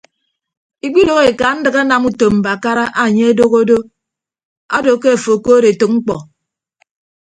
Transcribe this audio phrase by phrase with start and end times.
[0.85, 3.77] Ikpidoho ekandịk anam utom mbakara anye adoho do
[4.77, 6.15] ado ke afo okood etәk mkpọ.